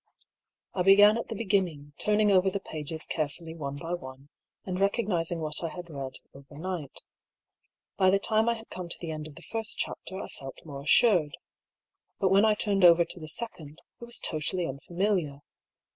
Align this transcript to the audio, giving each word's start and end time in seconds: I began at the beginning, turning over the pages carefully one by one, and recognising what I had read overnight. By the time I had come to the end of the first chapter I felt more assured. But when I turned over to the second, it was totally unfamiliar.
I 0.73 0.81
began 0.81 1.15
at 1.19 1.27
the 1.29 1.35
beginning, 1.35 1.93
turning 1.99 2.31
over 2.31 2.49
the 2.49 2.59
pages 2.59 3.05
carefully 3.05 3.53
one 3.53 3.75
by 3.75 3.93
one, 3.93 4.29
and 4.65 4.79
recognising 4.79 5.39
what 5.41 5.63
I 5.63 5.67
had 5.69 5.91
read 5.91 6.15
overnight. 6.33 7.03
By 7.97 8.09
the 8.09 8.17
time 8.17 8.49
I 8.49 8.55
had 8.55 8.71
come 8.71 8.89
to 8.89 8.97
the 8.99 9.11
end 9.11 9.27
of 9.27 9.35
the 9.35 9.43
first 9.43 9.77
chapter 9.77 10.19
I 10.19 10.27
felt 10.27 10.57
more 10.65 10.81
assured. 10.81 11.37
But 12.19 12.29
when 12.31 12.45
I 12.45 12.55
turned 12.55 12.83
over 12.83 13.05
to 13.05 13.19
the 13.19 13.27
second, 13.29 13.83
it 14.01 14.05
was 14.05 14.17
totally 14.17 14.65
unfamiliar. 14.65 15.43